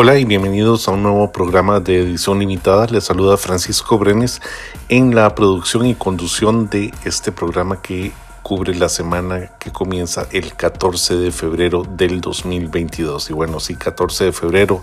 [0.00, 2.86] Hola y bienvenidos a un nuevo programa de edición limitada.
[2.86, 4.40] Les saluda Francisco Brenes
[4.88, 8.12] en la producción y conducción de este programa que
[8.48, 13.28] cubre la semana que comienza el 14 de febrero del 2022.
[13.28, 14.82] Y bueno, sí, 14 de febrero,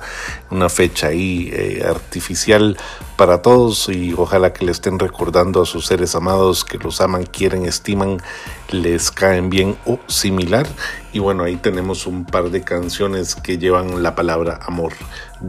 [0.52, 2.78] una fecha ahí eh, artificial
[3.18, 7.26] para todos y ojalá que le estén recordando a sus seres amados que los aman,
[7.26, 8.22] quieren, estiman,
[8.70, 10.68] les caen bien o similar.
[11.12, 14.94] Y bueno, ahí tenemos un par de canciones que llevan la palabra amor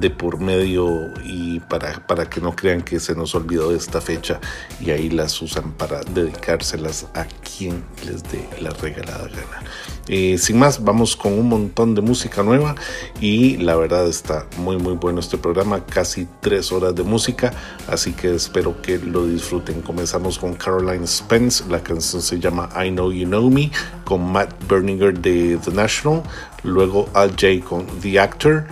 [0.00, 4.40] de por medio y para, para que no crean que se nos olvidó esta fecha
[4.80, 9.62] y ahí las usan para dedicárselas a quien les dé la regalada gana.
[10.08, 12.76] Eh, sin más, vamos con un montón de música nueva
[13.20, 17.52] y la verdad está muy muy bueno este programa, casi tres horas de música,
[17.88, 19.82] así que espero que lo disfruten.
[19.82, 23.72] Comenzamos con Caroline Spence, la canción se llama I Know You Know Me,
[24.04, 26.22] con Matt Berninger de The National,
[26.62, 28.66] luego Al J con The Actor,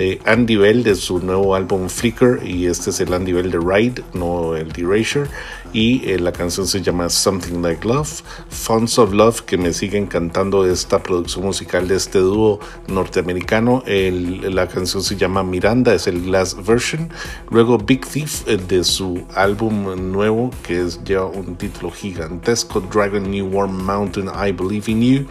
[0.00, 3.58] eh, Andy Bell de su nuevo álbum Flicker y este es el Andy Bell de
[3.58, 5.28] Ride, no el de Erasure
[5.72, 9.98] y eh, la canción se llama Something Like Love, Fonts of Love que me sigue
[9.98, 16.30] encantando esta producción musical de este dúo norteamericano, la canción se llama Miranda, es el
[16.30, 17.10] last version,
[17.50, 23.48] luego Big Thief de su álbum nuevo que es, lleva un título gigantesco, Dragon New
[23.48, 25.26] Warm Mountain, I Believe in You,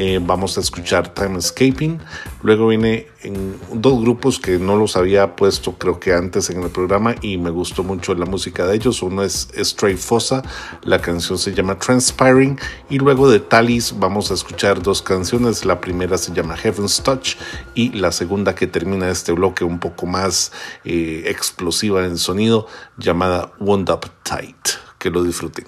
[0.00, 1.98] eh, vamos a escuchar Time Escaping.
[2.44, 6.70] Luego viene en dos grupos que no los había puesto creo que antes en el
[6.70, 9.02] programa y me gustó mucho la música de ellos.
[9.02, 10.44] Uno es Stray Fossa,
[10.84, 15.64] la canción se llama Transpiring y luego de Talis vamos a escuchar dos canciones.
[15.64, 17.34] La primera se llama Heaven's Touch
[17.74, 20.52] y la segunda que termina este bloque un poco más
[20.84, 24.68] eh, explosiva en sonido llamada Wound Up Tight.
[25.00, 25.66] Que lo disfruten.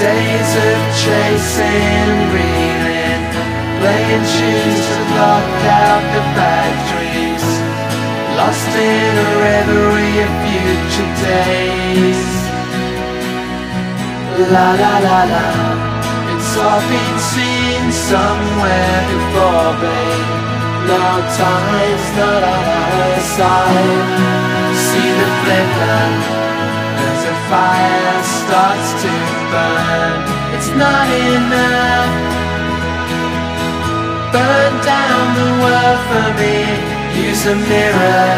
[0.00, 3.22] Days of chasing, reeling,
[3.84, 7.44] playing tunes to block out the bad dreams.
[8.40, 12.24] Lost in a reverie of future days.
[14.48, 15.46] La la la la,
[16.32, 20.28] it's all been seen somewhere before, babe.
[20.88, 24.08] Now time's not on our side.
[24.80, 26.39] See the flicker
[27.50, 29.10] fire starts to
[29.50, 30.18] burn,
[30.54, 32.12] it's not enough.
[34.30, 36.56] Burn down the world for me,
[37.26, 38.30] use a mirror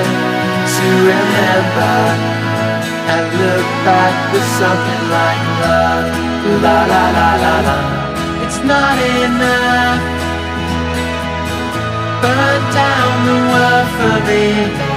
[0.74, 1.98] to remember.
[3.12, 6.08] And look back with something like love,
[6.64, 7.78] la la la la la.
[8.44, 10.00] It's not enough.
[12.24, 14.44] Burn down the world for me.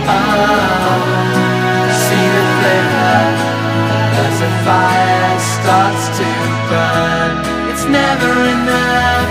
[0.07, 1.03] Oh,
[2.03, 3.54] see the flavor
[4.35, 6.27] as the fire starts to
[6.69, 7.33] burn.
[7.71, 9.29] It's never enough.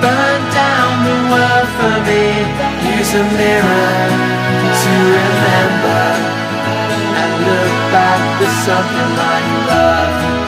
[0.00, 2.24] Burn down the world for me.
[2.96, 3.96] Use a mirror
[4.82, 6.04] to remember
[7.20, 10.47] and look back with something like love.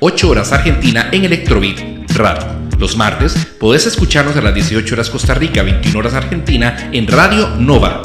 [0.00, 1.78] 8 horas Argentina en Electrobeat
[2.14, 2.46] Radio.
[2.78, 7.48] Los martes podés escucharnos a las 18 horas Costa Rica, 21 horas Argentina en Radio
[7.56, 8.02] Nova.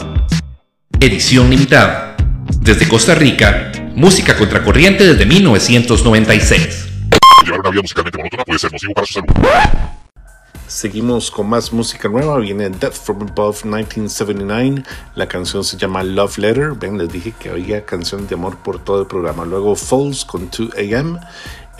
[1.00, 2.16] Edición limitada.
[2.62, 6.90] Desde Costa Rica, música contracorriente desde 1996.
[7.46, 9.28] Llevar una vida musicalmente monótona puede ser nocivo para su salud.
[10.68, 12.40] Seguimos con más música nueva.
[12.40, 14.84] Viene Death from Above 1979.
[15.14, 16.72] La canción se llama Love Letter.
[16.72, 19.46] Ven, les dije que había canción de amor por todo el programa.
[19.46, 21.20] Luego Falls con 2 AM.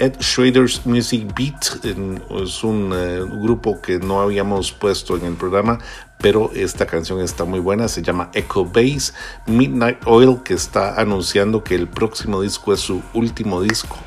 [0.04, 5.80] Ed Schrader's Music Beat es un eh, grupo que no habíamos puesto en el programa,
[6.18, 7.88] pero esta canción está muy buena.
[7.88, 9.14] Se llama Echo Bass.
[9.48, 13.98] Midnight Oil, que está anunciando que el próximo disco es su último disco.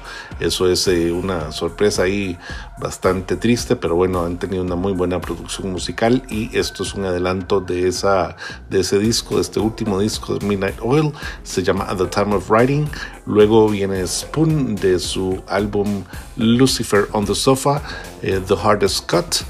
[0.41, 2.39] Eso es eh, una sorpresa ahí
[2.79, 7.05] bastante triste, pero bueno, han tenido una muy buena producción musical y esto es un
[7.05, 8.37] adelanto de, esa,
[8.69, 11.13] de ese disco, de este último disco de Midnight Oil.
[11.43, 12.89] Se llama At the Time of Writing.
[13.27, 16.05] Luego viene Spoon de su álbum
[16.37, 17.83] Lucifer on the Sofa,
[18.23, 19.45] eh, The Hardest Cut.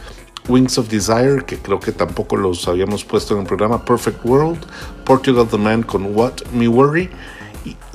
[0.49, 4.65] Wings of Desire, que creo que tampoco los habíamos puesto en el programa, Perfect World,
[5.05, 7.11] Portugal the Man con What Me Worry,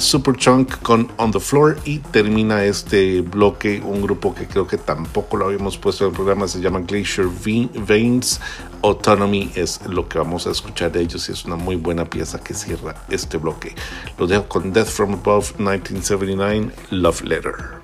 [0.01, 5.37] Superchunk con On the Floor y termina este bloque un grupo que creo que tampoco
[5.37, 8.39] lo habíamos puesto en el programa, se llama Glacier Ve- Veins,
[8.83, 12.39] Autonomy es lo que vamos a escuchar de ellos y es una muy buena pieza
[12.43, 13.75] que cierra este bloque.
[14.17, 17.80] Lo dejo con Death from Above 1979, Love Letter.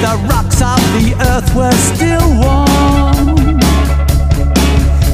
[0.00, 3.58] the rocks of the earth were still warm.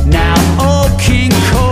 [0.07, 1.64] Now, oh King Kong.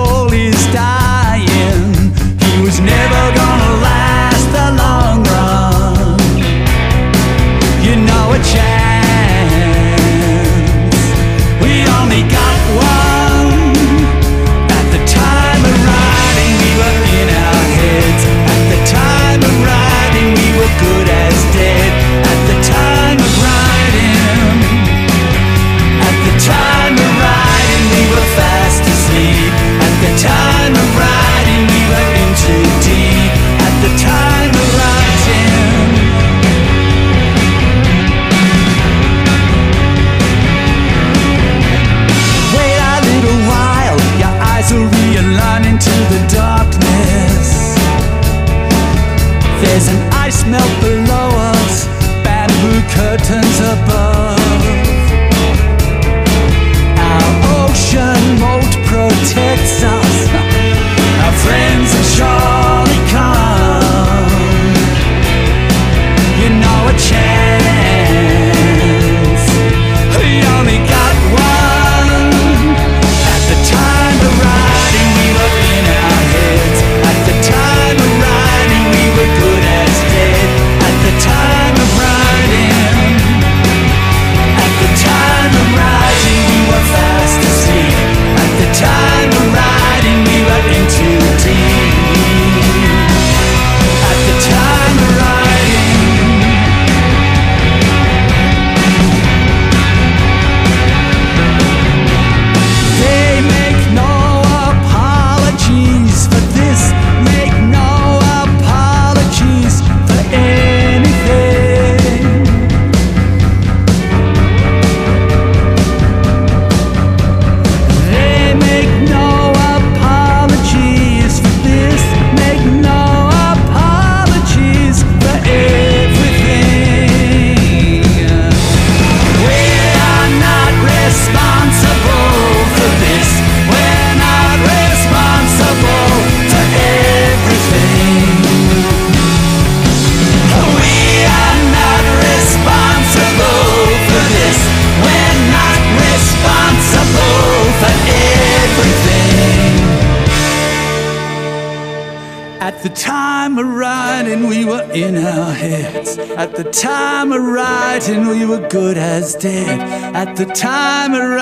[158.06, 159.80] didn't know you were good as dead
[160.14, 161.41] at the time around.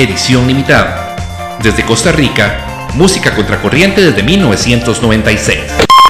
[0.00, 1.58] Edición limitada.
[1.60, 5.58] Desde Costa Rica, música contracorriente desde 1996.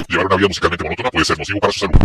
[0.07, 1.95] Llevar una vida musicalmente monótona puede ser nocivo para su salud.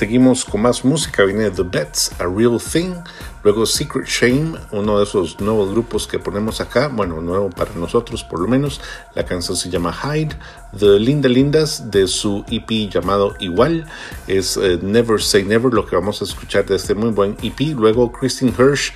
[0.00, 2.94] Seguimos con más música, viene The Bets, A Real Thing,
[3.42, 8.22] luego Secret Shame, uno de esos nuevos grupos que ponemos acá, bueno, nuevo para nosotros
[8.22, 8.80] por lo menos,
[9.14, 10.36] la canción se llama Hide,
[10.78, 13.86] The Linda Lindas de su EP llamado Igual,
[14.26, 17.60] es eh, Never Say Never, lo que vamos a escuchar de este muy buen EP,
[17.76, 18.94] luego Christine Hirsch,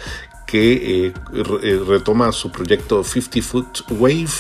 [0.55, 4.31] que eh, eh, retoma su proyecto 50 Foot Wave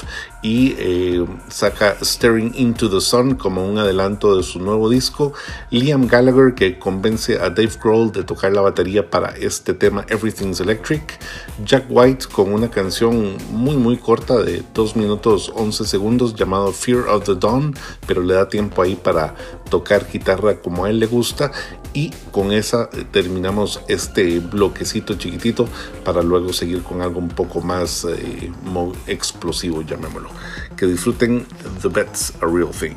[0.42, 5.32] y eh, saca Staring into the Sun como un adelanto de su nuevo disco.
[5.70, 10.60] Liam Gallagher que convence a Dave Grohl de tocar la batería para este tema Everything's
[10.60, 11.18] Electric.
[11.64, 17.08] Jack White con una canción muy muy corta de 2 minutos 11 segundos llamado Fear
[17.08, 17.74] of the Dawn,
[18.06, 19.34] pero le da tiempo ahí para
[19.68, 21.50] tocar guitarra como a él le gusta
[21.94, 25.66] y con esa eh, terminamos este bloquecito chiquitito
[26.04, 28.52] para luego seguir con algo un poco más eh,
[29.06, 30.28] explosivo, llamémoslo.
[30.76, 31.46] Que disfruten
[31.80, 32.96] The Bet's a Real Thing.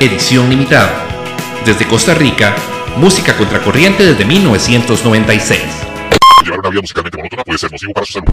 [0.00, 1.08] Edición limitada.
[1.66, 2.54] Desde Costa Rica,
[2.98, 5.60] música contracorriente desde 1996.
[6.44, 8.28] Llevar una vida musicalmente monótona puede ser nocivo para su salud.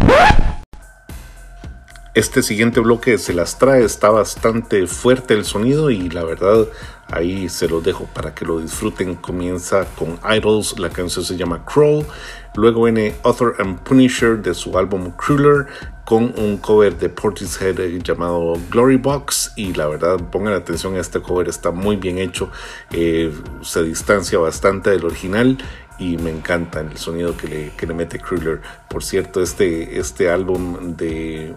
[2.13, 6.67] Este siguiente bloque se las trae, está bastante fuerte el sonido y la verdad
[7.11, 9.15] ahí se los dejo para que lo disfruten.
[9.15, 12.05] Comienza con Idols, la canción se llama Crawl,
[12.53, 15.65] luego viene Author and Punisher de su álbum Crueler
[16.05, 20.99] con un cover de Portishead eh, llamado Glory Box y la verdad pongan atención a
[20.99, 22.51] este cover, está muy bien hecho,
[22.91, 25.57] eh, se distancia bastante del original
[25.97, 28.61] y me encanta el sonido que le, que le mete Crueler.
[28.87, 31.55] Por cierto, este, este álbum de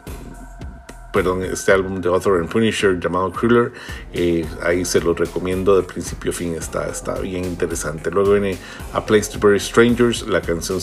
[1.12, 3.72] perdón, este álbum de Author and Punisher llamado Crueler.
[4.12, 8.10] Eh, ahí se lo recomiendo de principio a fin, está, está bien interesante.
[8.10, 8.56] Luego viene
[8.92, 10.78] A Place to Bury Strangers, la canción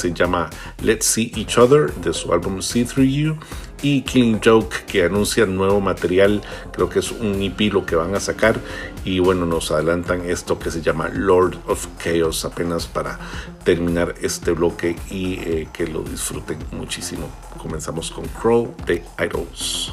[0.00, 0.50] se llama
[0.82, 3.36] Let's See Each Other de su álbum See Through You.
[3.82, 8.14] Y Killing Joke que anuncia nuevo material, creo que es un EP lo que van
[8.14, 8.60] a sacar.
[9.04, 13.18] Y bueno, nos adelantan esto que se llama Lord of Chaos apenas para
[13.64, 17.30] terminar este bloque y eh, que lo disfruten muchísimo.
[17.56, 19.92] Comenzamos con Crow de Idols.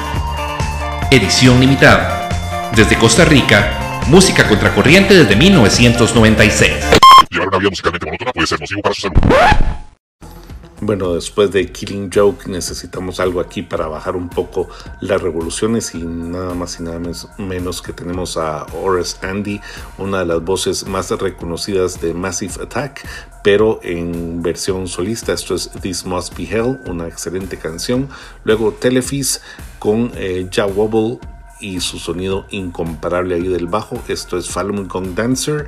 [1.11, 2.29] Edición limitada.
[2.73, 6.71] Desde Costa Rica, música contracorriente desde 1996.
[7.29, 9.15] Llevar una vida musicalmente monótona puede ser nocivo para su salud.
[10.83, 14.67] Bueno, después de Killing Joke necesitamos algo aquí para bajar un poco
[14.99, 16.99] las revoluciones y nada más y nada
[17.37, 19.61] menos que tenemos a Horace Andy,
[19.99, 23.07] una de las voces más reconocidas de Massive Attack,
[23.43, 25.33] pero en versión solista.
[25.33, 28.09] Esto es This Must Be Hell, una excelente canción.
[28.43, 29.39] Luego Telephis
[29.77, 31.19] con eh, Wobble
[31.59, 34.01] y su sonido incomparable ahí del bajo.
[34.07, 35.67] Esto es Falun Gong Dancer.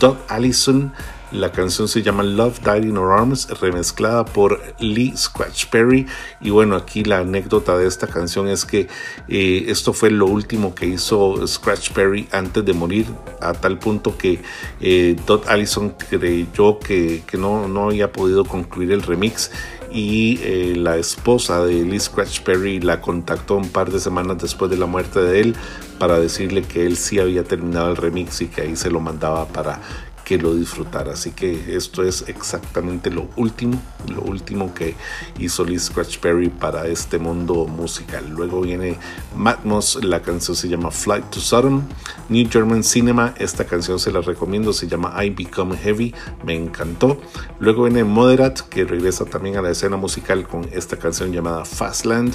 [0.00, 0.92] Doug Allison.
[1.30, 6.06] La canción se llama Love Died in Our Arms, remezclada por Lee Scratch Perry.
[6.40, 8.88] Y bueno, aquí la anécdota de esta canción es que
[9.28, 13.06] eh, esto fue lo último que hizo Scratch Perry antes de morir,
[13.42, 14.40] a tal punto que
[14.80, 19.50] eh, Doug Allison creyó que, que no, no había podido concluir el remix
[19.92, 24.70] y eh, la esposa de Lee Scratch Perry la contactó un par de semanas después
[24.70, 25.56] de la muerte de él
[25.98, 29.46] para decirle que él sí había terminado el remix y que ahí se lo mandaba
[29.48, 29.80] para
[30.28, 31.14] que lo disfrutara.
[31.14, 33.80] Así que esto es exactamente lo último,
[34.12, 34.94] lo último que
[35.38, 38.28] hizo Lee Scratch Perry para este mundo musical.
[38.28, 38.98] Luego viene
[39.34, 41.80] Matmos, la canción se llama Flight to Sodom.
[42.28, 46.14] New German Cinema, esta canción se la recomiendo, se llama I Become Heavy,
[46.44, 47.18] me encantó.
[47.58, 52.34] Luego viene Moderate, que regresa también a la escena musical con esta canción llamada Fastland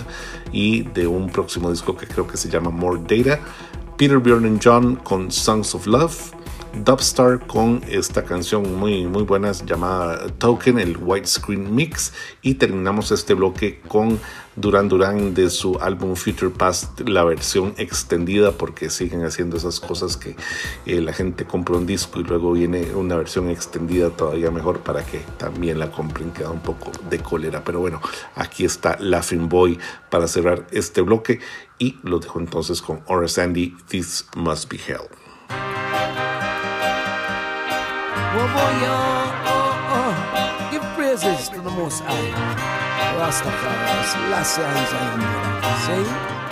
[0.52, 3.40] y de un próximo disco que creo que se llama More Data.
[3.98, 6.43] Peter Bjorn and John con Songs of Love.
[6.76, 13.36] Dubstar con esta canción muy muy buena llamada Token, el Widescreen Mix y terminamos este
[13.36, 14.20] bloque con
[14.56, 20.18] Duran Duran de su álbum Future Past, la versión extendida porque siguen haciendo esas cosas
[20.18, 20.36] que
[20.88, 25.06] eh, la gente compra un disco y luego viene una versión extendida todavía mejor para
[25.06, 28.02] que también la compren, queda un poco de cólera, pero bueno,
[28.36, 29.78] aquí está Laughing Boy
[30.10, 31.40] para cerrar este bloque
[31.78, 35.93] y lo dejo entonces con Horace Andy, This Must Be Hell.
[38.36, 40.70] Oh boy, oh, oh, oh.
[40.72, 42.34] Give praises to the Most High.
[43.20, 46.06] Rastafari, Selassie and Zion.
[46.06, 46.43] See?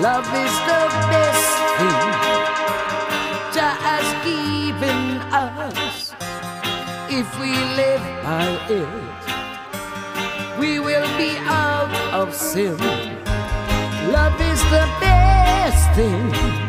[0.00, 1.46] Love is the best
[1.78, 2.10] thing
[3.54, 6.12] Jah has given us.
[7.08, 12.76] If we live by it, we will be out of sin.
[14.12, 16.65] Love is the best thing.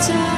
[0.00, 0.37] time.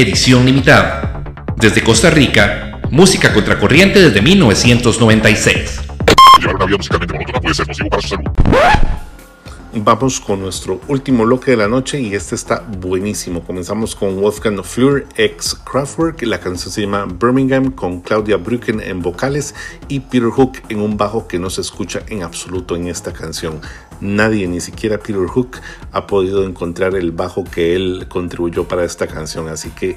[0.00, 1.22] Edición limitada.
[1.58, 5.82] Desde Costa Rica, música contracorriente desde 1996.
[6.38, 8.24] Llevar una vida musicalmente monótona puede ser nocivo para su salud.
[9.74, 13.44] Vamos con nuestro último bloque de la noche y este está buenísimo.
[13.44, 16.22] Comenzamos con Wolfgang Fleur ex Kraftwerk.
[16.22, 19.54] La canción se llama Birmingham con Claudia Brücken en vocales
[19.88, 23.60] y Peter Hook en un bajo que no se escucha en absoluto en esta canción.
[24.00, 25.58] Nadie, ni siquiera Peter Hook,
[25.92, 29.48] ha podido encontrar el bajo que él contribuyó para esta canción.
[29.48, 29.96] Así que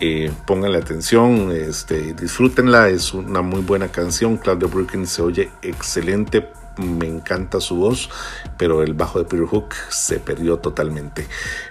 [0.00, 2.88] eh, pónganle atención, este, disfrútenla.
[2.88, 4.36] Es una muy buena canción.
[4.36, 8.10] Claudia Brücken se oye excelente me encanta su voz,
[8.56, 11.26] pero el bajo de Peter Hook se perdió totalmente.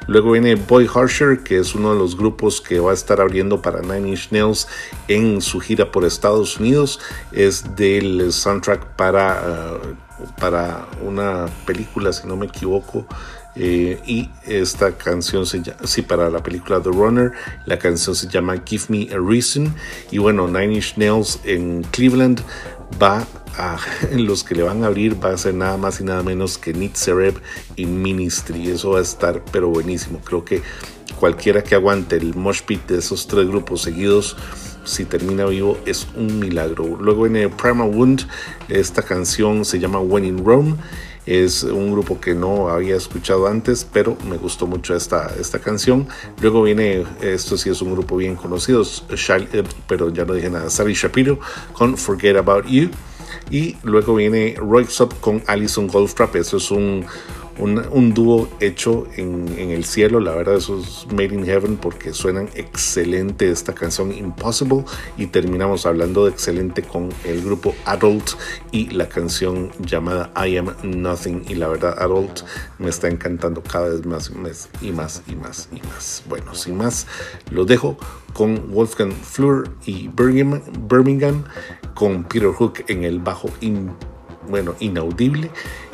[0.07, 3.61] Luego viene Boy Harsher, que es uno de los grupos que va a estar abriendo
[3.61, 4.67] para Nine Inch Nails
[5.07, 6.99] en su gira por Estados Unidos.
[7.31, 9.95] Es del soundtrack para, uh,
[10.39, 13.05] para una película, si no me equivoco.
[13.55, 17.31] Eh, y esta canción se llama, sí, para la película The Runner,
[17.65, 19.73] la canción se llama Give Me a Reason.
[20.11, 22.41] Y bueno, Nine Inch Nails en Cleveland
[23.01, 23.27] va
[23.57, 23.77] a,
[24.11, 26.73] los que le van a abrir va a ser nada más y nada menos que
[26.73, 27.35] Nit Sereb
[27.75, 28.69] y Ministry.
[28.69, 30.19] Eso va a estar pero buenísimo.
[30.23, 30.61] Creo que
[31.19, 34.35] cualquiera que aguante el mosh pit de esos tres grupos seguidos,
[34.85, 36.97] si termina vivo, es un milagro.
[36.99, 38.27] Luego viene Primal Wound.
[38.69, 40.75] Esta canción se llama When in Rome.
[41.25, 46.07] Es un grupo que no había escuchado antes, pero me gustó mucho esta, esta canción.
[46.41, 50.49] Luego viene, esto sí es un grupo bien conocido, Shal- eh, pero ya no dije
[50.49, 51.39] nada, Sally Shapiro
[51.71, 52.89] con Forget About You.
[53.49, 56.35] Y luego viene Roy Up con Alison Goldfrapp.
[56.35, 57.05] Eso es un,
[57.57, 60.19] un, dúo hecho en, el cielo.
[60.19, 64.85] La verdad, eso es Made in Heaven porque suenan excelente esta canción Impossible.
[65.17, 68.32] Y terminamos hablando de excelente con el grupo Adult
[68.72, 71.43] y la canción llamada I Am Nothing.
[71.48, 72.41] Y la verdad, Adult
[72.80, 75.69] me está encantando cada vez más y más y más y más.
[75.72, 76.23] Y más.
[76.27, 77.07] Bueno, sin más,
[77.51, 77.98] lo dejo
[78.33, 81.43] con Wolfgang Fleur y Birmingham, Birmingham
[81.93, 83.49] con Peter Hook en el bajo
[84.49, 85.49] bueno, inaudible.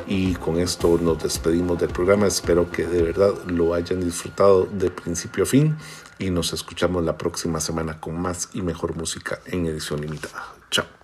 [0.10, 2.26] Y con esto nos despedimos del programa.
[2.26, 5.78] Espero que de verdad lo hayan disfrutado de principio a fin.
[6.18, 10.56] Y nos escuchamos la próxima semana con más y mejor música en edición limitada.
[10.72, 10.99] Chao.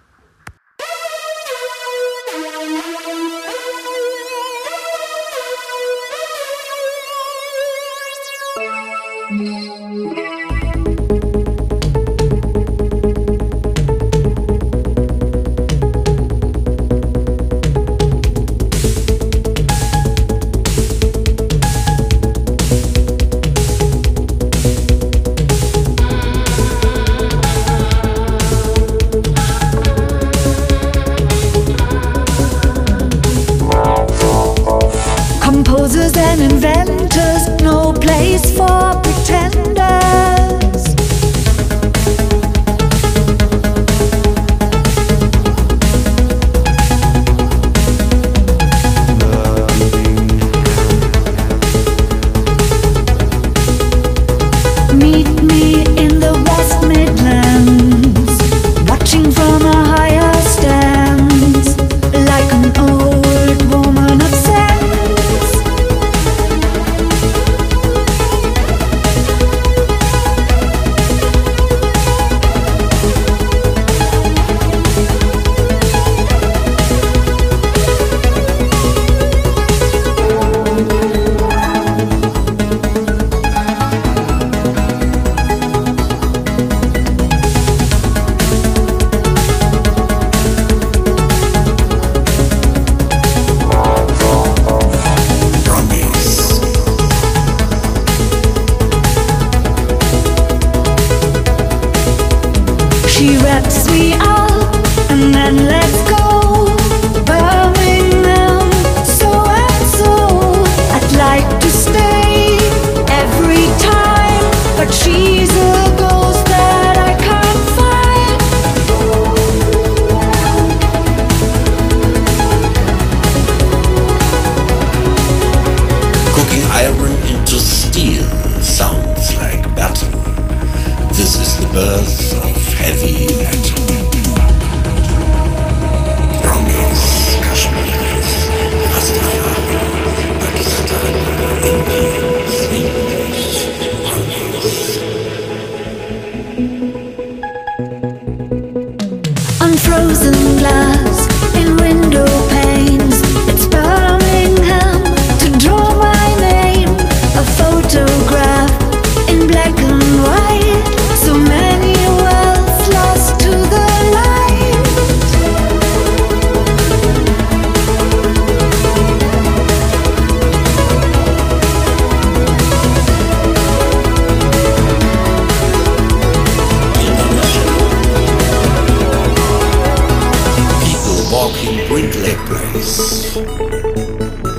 [182.45, 183.35] Place.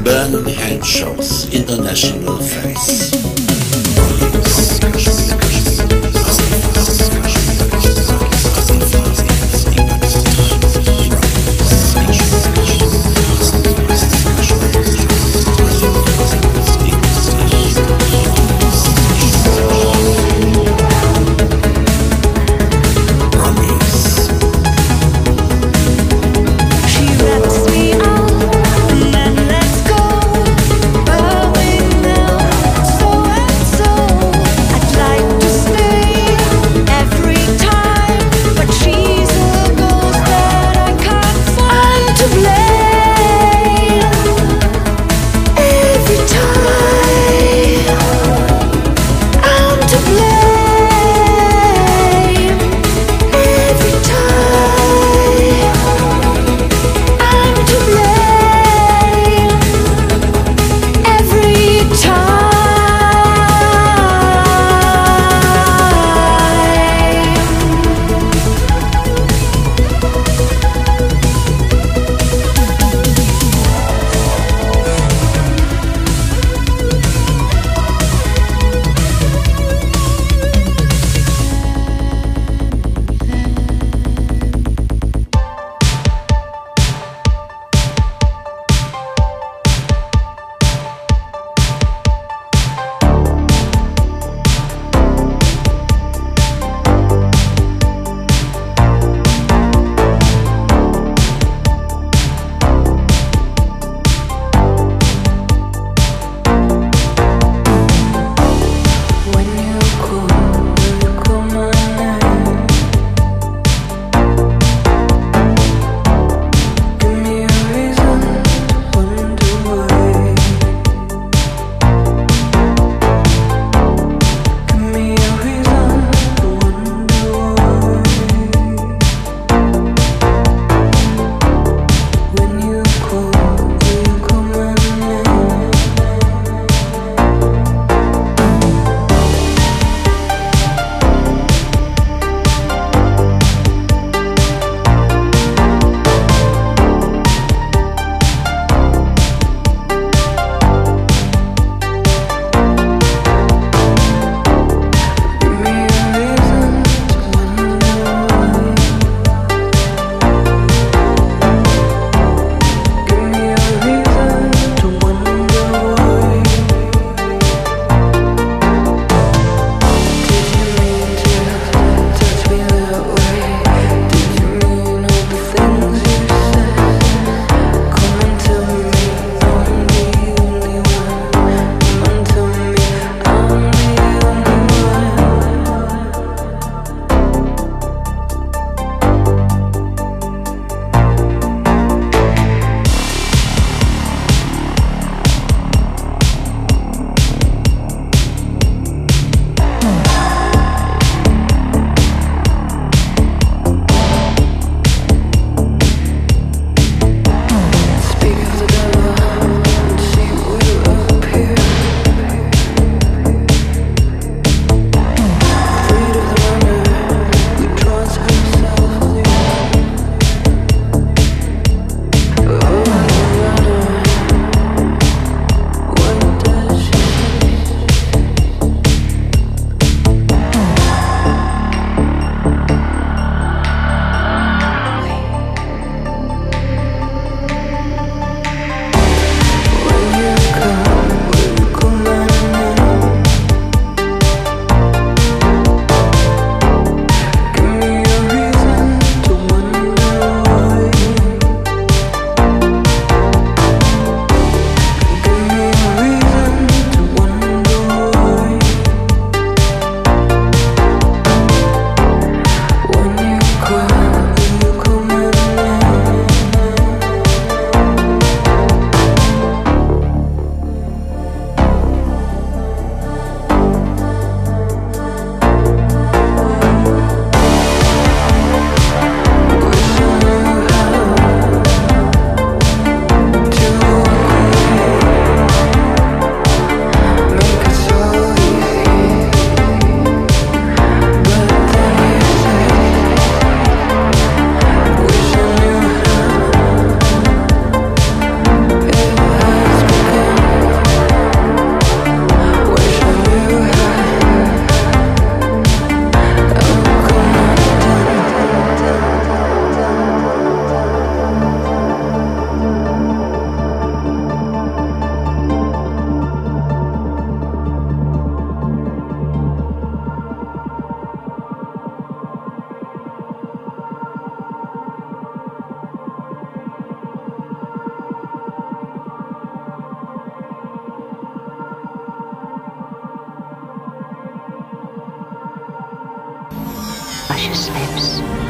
[0.03, 3.36] Birmingham shows international face.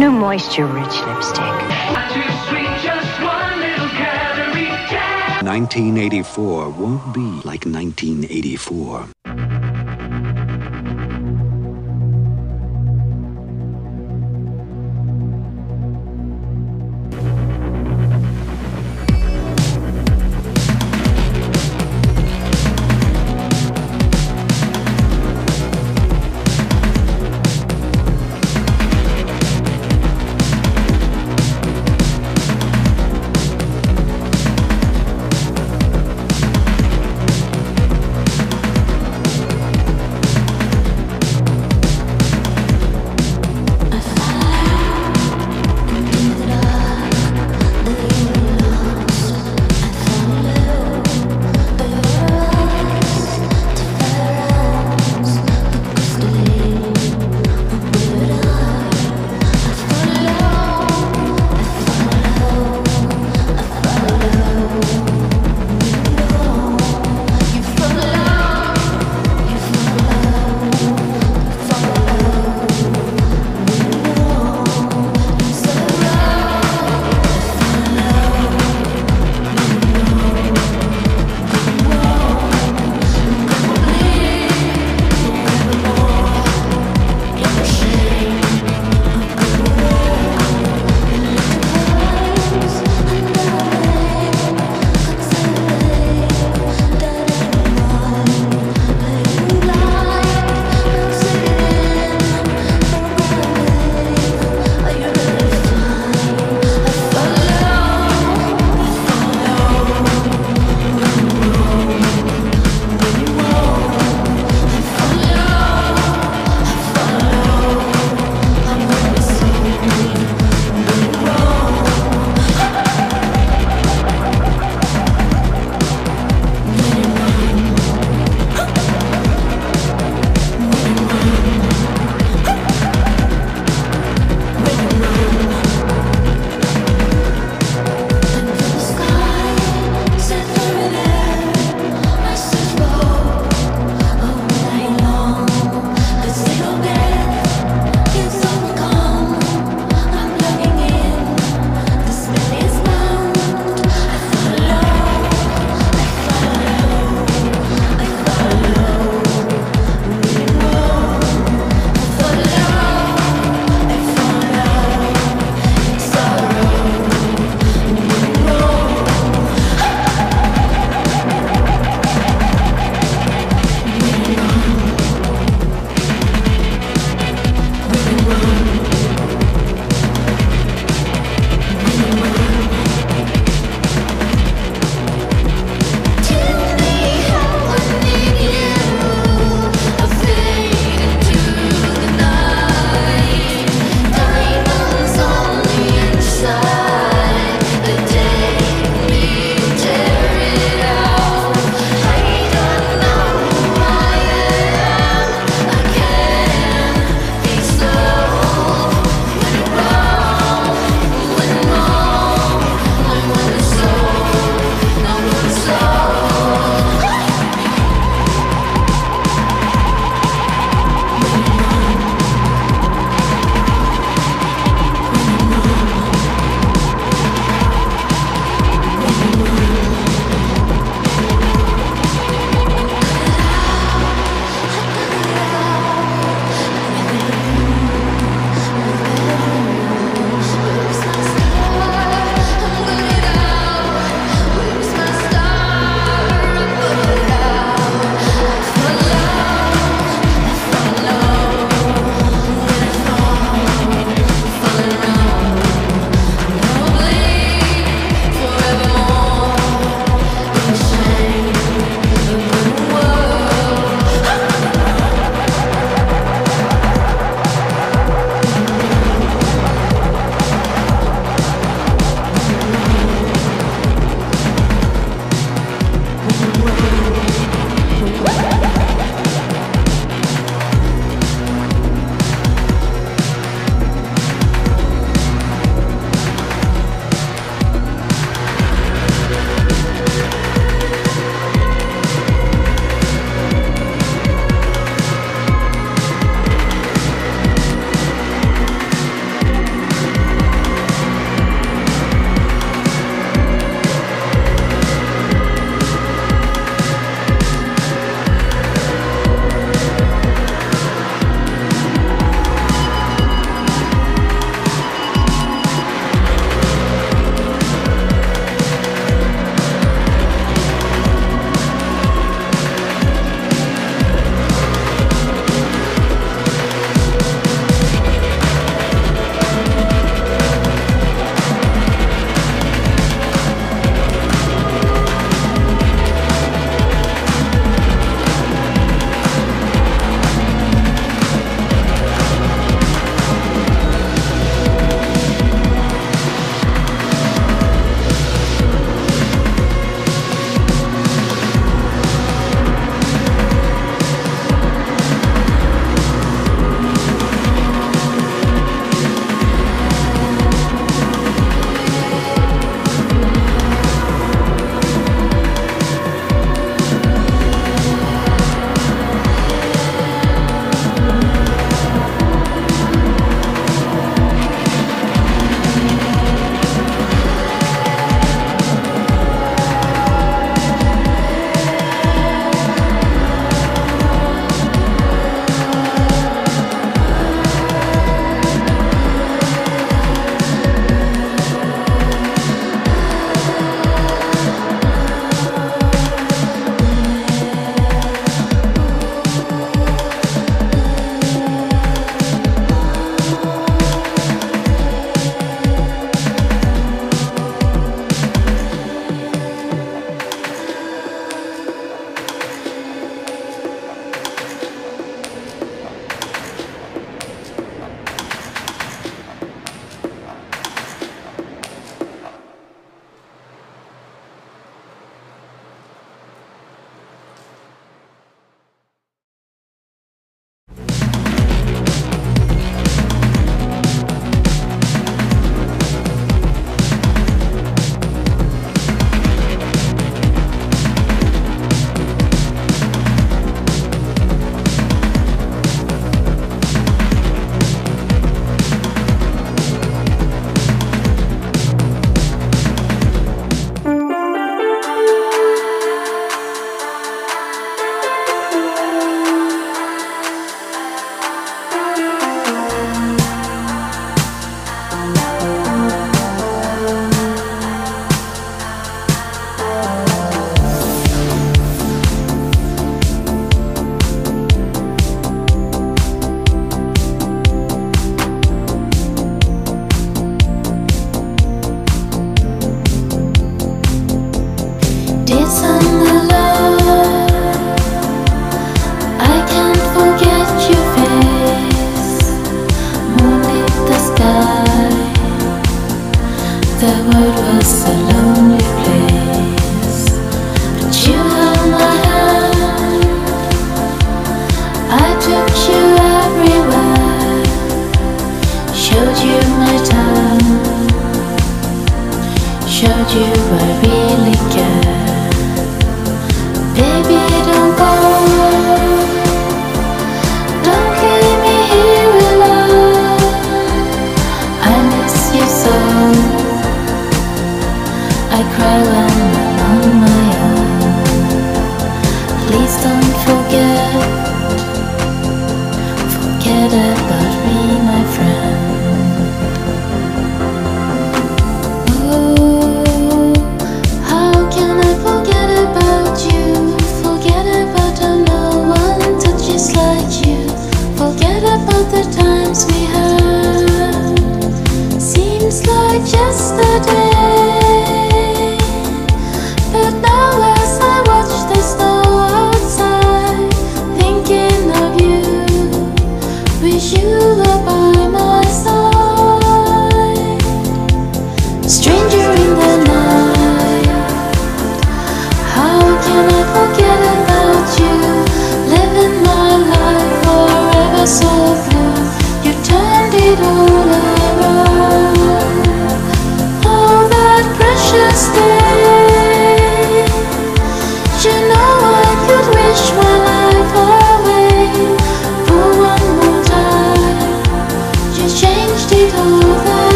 [0.00, 0.12] Lips.
[0.12, 1.70] New moisture-rich lipstick.
[5.42, 9.08] 1984 won't be like 1984.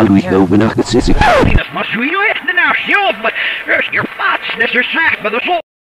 [0.00, 1.08] Halloween overnacht is